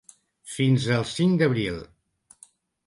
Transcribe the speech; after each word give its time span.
Fins 0.53 0.87
al 0.97 1.05
cinc 1.11 1.39
d’abril. 1.43 1.81